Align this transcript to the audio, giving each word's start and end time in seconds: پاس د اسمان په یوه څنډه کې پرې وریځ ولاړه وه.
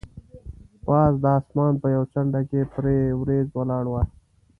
پاس 0.85 1.13
د 1.23 1.25
اسمان 1.37 1.73
په 1.81 1.87
یوه 1.95 2.07
څنډه 2.13 2.41
کې 2.49 2.61
پرې 2.73 2.97
وریځ 3.19 3.47
ولاړه 3.57 3.89
وه. 3.93 4.03